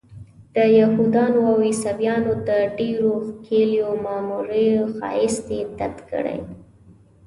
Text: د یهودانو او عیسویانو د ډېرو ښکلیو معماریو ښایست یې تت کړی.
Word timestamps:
د 0.55 0.57
یهودانو 0.79 1.39
او 1.49 1.55
عیسویانو 1.67 2.33
د 2.49 2.49
ډېرو 2.77 3.11
ښکلیو 3.25 3.87
معماریو 4.05 4.83
ښایست 4.95 5.45
یې 5.57 5.61
تت 5.77 5.95
کړی. 6.09 6.39